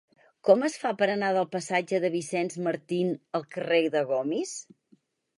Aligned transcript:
Com 0.47 0.63
es 0.67 0.75
fa 0.83 0.91
per 1.01 1.07
anar 1.15 1.27
del 1.35 1.49
passatge 1.55 1.99
de 2.05 2.09
Vicent 2.15 2.49
Martín 2.67 3.11
al 3.41 3.45
carrer 3.57 3.83
de 3.97 4.03
Gomis? 4.13 4.55